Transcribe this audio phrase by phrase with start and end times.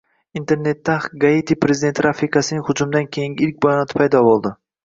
[0.39, 4.55] Internetda Haiti prezidenti rafiqasining hujumdan keyingi ilk bayonoti paydo bo‘ldi